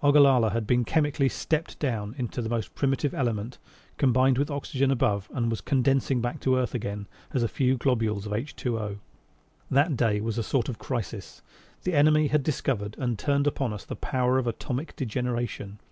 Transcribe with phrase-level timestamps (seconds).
[0.00, 3.58] Ogallala had been chemically "stepped down" into the most primitive element,
[3.96, 7.76] combined with the oxygen above and was condensing back to earth again as a few
[7.76, 9.00] globules of HO.
[9.72, 11.42] That day was a sort of crisis;
[11.82, 15.80] the enemy had discovered and turned upon us the power of atomic degeneration!